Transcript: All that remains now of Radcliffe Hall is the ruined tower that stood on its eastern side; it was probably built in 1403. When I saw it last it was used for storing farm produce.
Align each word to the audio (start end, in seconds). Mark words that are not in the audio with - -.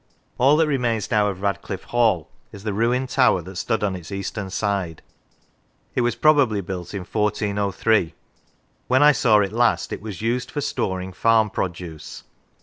All 0.39 0.57
that 0.57 0.65
remains 0.65 1.11
now 1.11 1.27
of 1.27 1.43
Radcliffe 1.43 1.83
Hall 1.83 2.27
is 2.51 2.63
the 2.63 2.73
ruined 2.73 3.07
tower 3.09 3.43
that 3.43 3.55
stood 3.57 3.83
on 3.83 3.95
its 3.95 4.11
eastern 4.11 4.49
side; 4.49 5.03
it 5.93 6.01
was 6.01 6.15
probably 6.15 6.59
built 6.59 6.95
in 6.95 7.01
1403. 7.01 8.15
When 8.87 9.03
I 9.03 9.11
saw 9.11 9.41
it 9.41 9.51
last 9.53 9.93
it 9.93 10.01
was 10.01 10.19
used 10.19 10.49
for 10.49 10.59
storing 10.59 11.13
farm 11.13 11.51
produce. 11.51 12.23